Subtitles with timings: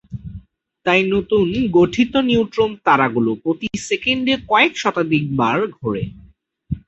[0.85, 1.47] তাই নতুন
[1.77, 6.03] গঠিত নিউট্রন তারাগুলি প্রতি সেকেন্ডে কয়েক শতাধিক বার ঘোরে।